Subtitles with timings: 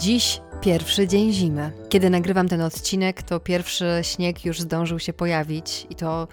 [0.00, 1.72] Dziś pierwszy dzień zimy.
[1.88, 6.28] Kiedy nagrywam ten odcinek, to pierwszy śnieg już zdążył się pojawić i to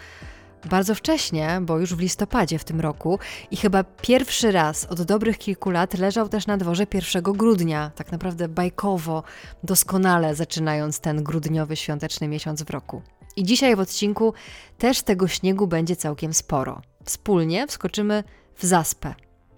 [0.70, 3.20] bardzo wcześnie, bo już w listopadzie w tym roku
[3.52, 8.12] i chyba pierwszy raz od dobrych kilku lat leżał też na dworze 1 grudnia, tak
[8.12, 9.24] naprawdę bajkowo,
[9.64, 13.02] doskonale zaczynając ten grudniowy świąteczny miesiąc w roku.
[13.36, 14.34] I dzisiaj w odcinku
[14.78, 16.82] też tego śniegu będzie całkiem sporo.
[17.04, 18.24] Wspólnie wskoczymy
[18.56, 19.16] w zaspę,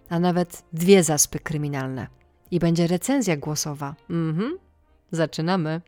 [0.09, 2.18] a nawet dwie zaspy kryminalne.
[2.51, 3.95] I będzie recenzja głosowa.
[4.09, 4.57] Mhm.
[5.11, 5.81] Zaczynamy.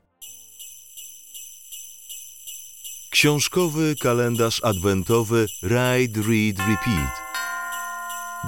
[3.11, 7.21] Książkowy kalendarz adwentowy Ride, Read, Repeat.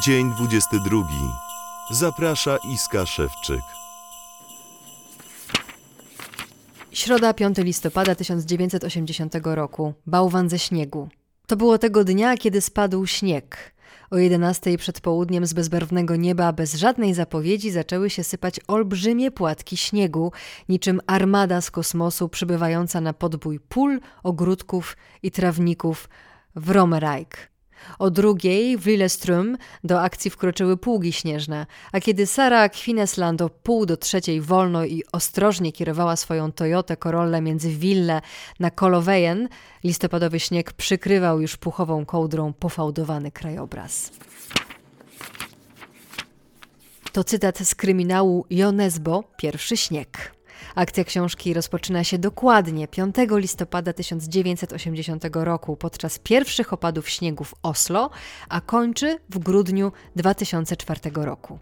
[0.04, 1.04] Dzień 22.
[1.92, 3.62] Zaprasza Iska Szewczyk.
[6.92, 9.94] Środa 5 listopada 1980 roku.
[10.06, 11.10] Bałwan ze śniegu.
[11.48, 13.73] To było tego dnia, kiedy spadł śnieg.
[14.14, 19.78] O 11 przed południem z bezbarwnego nieba bez żadnej zapowiedzi zaczęły się sypać olbrzymie płatki
[19.78, 20.32] śniegu,
[20.70, 26.10] niczym armada z kosmosu przybywająca na podbój pól, ogródków i trawników
[26.56, 27.53] w Romerijk.
[28.00, 33.86] O drugiej w Lilleström do akcji wkroczyły pługi śnieżne, a kiedy Sara Kwinesland o pół
[33.86, 38.22] do trzeciej wolno i ostrożnie kierowała swoją Toyotę Corollę między Wille
[38.60, 39.50] na Kolowejen,
[39.84, 44.12] listopadowy śnieg przykrywał już puchową kołdrą pofałdowany krajobraz.
[47.12, 50.36] To cytat z kryminału Jonesbo Pierwszy śnieg.
[50.76, 58.10] Akcja książki rozpoczyna się dokładnie 5 listopada 1980 roku podczas pierwszych opadów śniegu w Oslo,
[58.50, 61.60] a kończy w grudniu 2004 roku.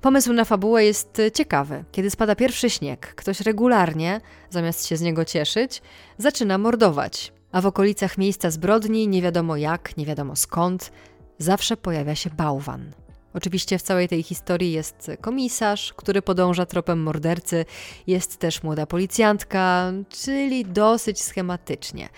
[0.00, 1.84] Pomysł na fabułę jest ciekawy.
[1.92, 5.82] Kiedy spada pierwszy śnieg, ktoś regularnie, zamiast się z niego cieszyć,
[6.18, 7.32] zaczyna mordować.
[7.52, 10.92] A w okolicach miejsca zbrodni, nie wiadomo jak, nie wiadomo skąd,
[11.38, 12.92] zawsze pojawia się bałwan.
[13.36, 17.64] Oczywiście w całej tej historii jest komisarz, który podąża tropem mordercy,
[18.06, 22.08] jest też młoda policjantka, czyli dosyć schematycznie.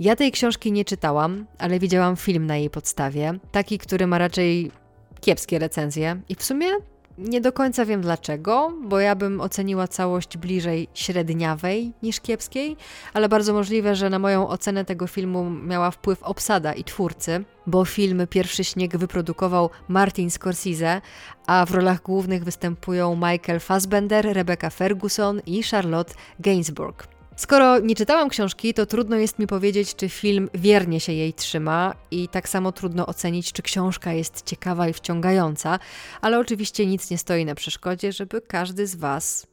[0.00, 4.70] Ja tej książki nie czytałam, ale widziałam film na jej podstawie, taki, który ma raczej
[5.20, 6.20] kiepskie recenzje.
[6.28, 6.68] I w sumie
[7.20, 12.76] nie do końca wiem dlaczego, bo ja bym oceniła całość bliżej średniawej niż kiepskiej,
[13.14, 17.84] ale bardzo możliwe, że na moją ocenę tego filmu miała wpływ obsada i twórcy, bo
[17.84, 21.00] film Pierwszy Śnieg wyprodukował Martin Scorsese,
[21.46, 27.19] a w rolach głównych występują Michael Fassbender, Rebecca Ferguson i Charlotte Gainsbourg.
[27.40, 31.94] Skoro nie czytałam książki, to trudno jest mi powiedzieć, czy film wiernie się jej trzyma,
[32.10, 35.78] i tak samo trudno ocenić, czy książka jest ciekawa i wciągająca,
[36.20, 39.46] ale oczywiście nic nie stoi na przeszkodzie, żeby każdy z Was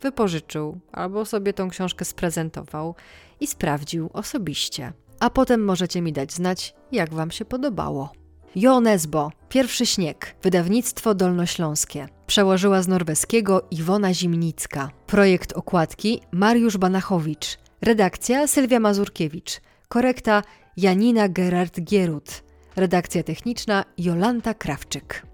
[0.00, 2.94] wypożyczył albo sobie tą książkę sprezentował
[3.40, 4.92] i sprawdził osobiście.
[5.20, 8.21] A potem możecie mi dać znać, jak Wam się podobało.
[8.56, 12.08] Jo Nesbo, Pierwszy śnieg, wydawnictwo dolnośląskie.
[12.26, 14.90] Przełożyła z norweskiego Iwona Zimnicka.
[15.06, 17.58] Projekt okładki Mariusz Banachowicz.
[17.82, 19.60] Redakcja Sylwia Mazurkiewicz.
[19.88, 20.42] Korekta
[20.76, 22.42] Janina Gerard-Gierut.
[22.76, 25.26] Redakcja techniczna Jolanta Krawczyk.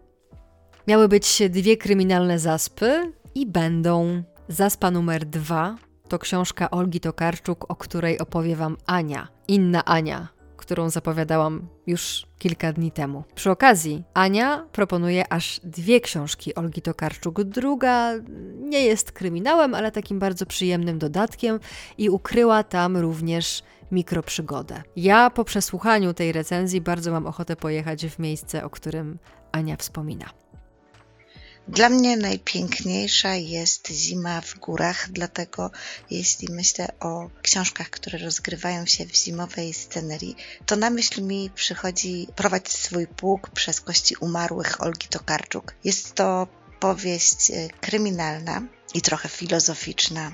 [0.88, 4.22] Miały być dwie kryminalne zaspy i będą.
[4.48, 5.76] Zaspa numer dwa
[6.08, 9.28] to książka Olgi Tokarczuk, o której opowie Wam Ania.
[9.48, 10.28] Inna Ania,
[10.68, 13.24] którą zapowiadałam już kilka dni temu.
[13.34, 17.42] Przy okazji, Ania proponuje aż dwie książki Olgi Tokarczuk.
[17.42, 18.12] Druga
[18.60, 21.60] nie jest kryminałem, ale takim bardzo przyjemnym dodatkiem
[21.98, 23.62] i ukryła tam również
[23.92, 24.82] mikroprzygodę.
[24.96, 29.18] Ja po przesłuchaniu tej recenzji bardzo mam ochotę pojechać w miejsce, o którym
[29.52, 30.26] Ania wspomina.
[31.68, 35.70] Dla mnie najpiękniejsza jest zima w górach, dlatego
[36.10, 40.36] jeśli myślę o książkach, które rozgrywają się w zimowej scenerii,
[40.66, 45.74] to na myśl mi przychodzi Prowadź swój pług przez kości umarłych Olgi Tokarczuk.
[45.84, 46.46] Jest to
[46.80, 48.62] powieść e, kryminalna
[48.94, 50.32] i trochę filozoficzna,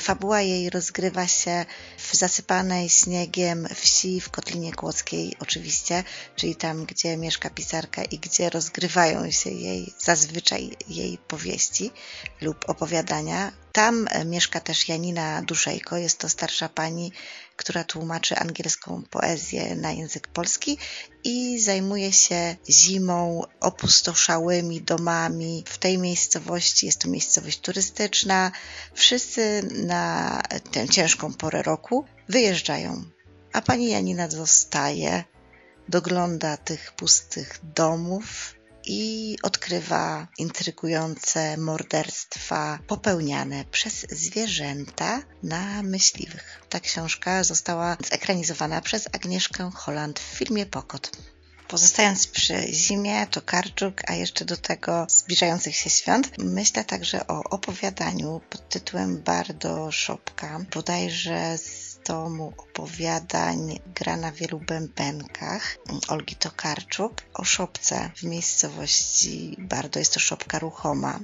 [0.00, 1.64] Fabuła jej rozgrywa się
[1.98, 6.04] w zasypanej śniegiem wsi w Kotlinie Kłodzkiej oczywiście,
[6.36, 11.90] czyli tam, gdzie mieszka pisarka i gdzie rozgrywają się jej zazwyczaj jej powieści
[12.40, 13.52] lub opowiadania.
[13.72, 17.12] Tam mieszka też Janina Duszejko, jest to starsza pani,
[17.60, 20.78] która tłumaczy angielską poezję na język polski
[21.24, 25.64] i zajmuje się zimą, opustoszałymi domami.
[25.66, 28.52] W tej miejscowości jest to miejscowość turystyczna.
[28.94, 30.42] Wszyscy na
[30.72, 33.04] tę ciężką porę roku wyjeżdżają,
[33.52, 35.24] a pani Janina zostaje,
[35.88, 38.54] dogląda tych pustych domów
[38.92, 46.60] i odkrywa intrygujące morderstwa popełniane przez zwierzęta na myśliwych.
[46.68, 51.10] Ta książka została zekranizowana przez Agnieszkę Holland w filmie Pokot.
[51.68, 57.42] Pozostając przy zimie, to Karczuk, a jeszcze do tego zbliżających się świąt, myślę także o
[57.42, 61.79] opowiadaniu pod tytułem Bardo Szopka, bodajże z
[62.10, 65.76] tomu opowiadań gra na wielu bębenkach
[66.08, 69.98] Olgi Tokarczuk o szopce w miejscowości Bardo.
[69.98, 71.20] Jest to szopka ruchoma,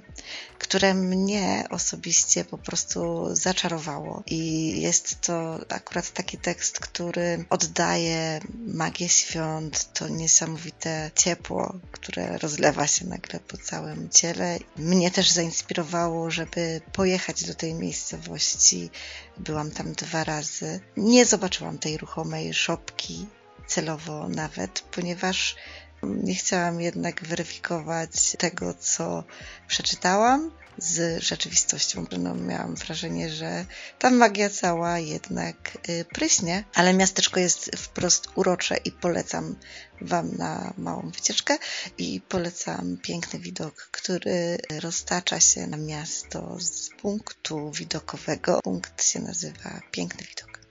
[0.59, 4.23] które mnie osobiście po prostu zaczarowało.
[4.27, 12.87] I jest to akurat taki tekst, który oddaje magię świąt, to niesamowite ciepło, które rozlewa
[12.87, 14.59] się nagle po całym ciele.
[14.77, 18.91] Mnie też zainspirowało, żeby pojechać do tej miejscowości.
[19.39, 20.76] Byłam tam dwa razy.
[20.97, 23.27] Nie zobaczyłam tej ruchomej szopki
[23.67, 25.57] celowo nawet, ponieważ
[26.03, 29.25] nie chciałam jednak weryfikować tego, co
[29.69, 32.07] przeczytałam z rzeczywistością.
[32.19, 33.67] No, miałam wrażenie, że
[33.99, 39.57] ta magia cała jednak y, pryśnie, ale miasteczko jest wprost urocze i polecam
[40.01, 41.59] Wam na małą wycieczkę
[41.99, 48.61] i polecam piękny widok, który roztacza się na miasto z punktu widokowego.
[48.63, 50.66] Punkt się nazywa Piękny Widok.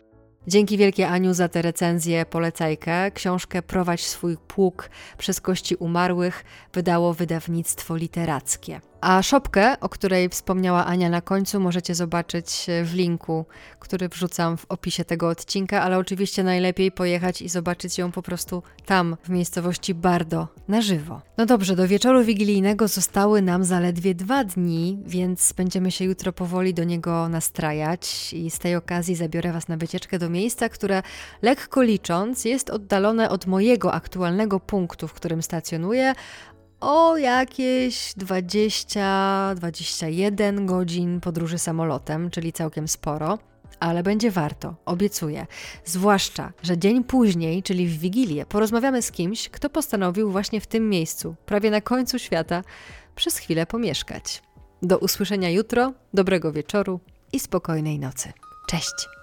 [0.48, 3.12] Dzięki wielkie Aniu za tę recenzję, polecajkę.
[3.12, 6.44] Książkę Prowadź swój pług przez kości umarłych
[6.74, 8.82] wydało wydawnictwo literackie.
[9.06, 13.46] A szopkę, o której wspomniała Ania na końcu, możecie zobaczyć w linku,
[13.80, 18.64] który wrzucam w opisie tego odcinka, ale oczywiście najlepiej pojechać i zobaczyć ją po prostu
[18.86, 21.22] tam, w miejscowości Bardo, na żywo.
[21.38, 26.74] No dobrze, do wieczoru wigilijnego zostały nam zaledwie dwa dni, więc będziemy się jutro powoli
[26.74, 31.04] do niego nastrajać i z tej okazji zabiorę Was na wycieczkę do miejsca, które
[31.42, 36.14] lekko licząc jest oddalone od mojego aktualnego punktu, w którym stacjonuję,
[36.86, 43.40] o jakieś 20-21 godzin podróży samolotem, czyli całkiem sporo.
[43.80, 45.48] Ale będzie warto, obiecuję.
[45.86, 50.90] Zwłaszcza, że dzień później, czyli w Wigilię, porozmawiamy z kimś, kto postanowił właśnie w tym
[50.90, 52.62] miejscu, prawie na końcu świata,
[53.16, 54.42] przez chwilę pomieszkać.
[54.82, 57.00] Do usłyszenia jutro, dobrego wieczoru
[57.34, 58.34] i spokojnej nocy.
[58.68, 59.15] Cześć!